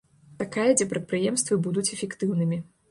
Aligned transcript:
Такая, 0.43 0.65
дзе 0.79 0.87
прадпрыемствы 0.95 1.61
будуць 1.69 1.89
эфектыўнымі. 1.99 2.65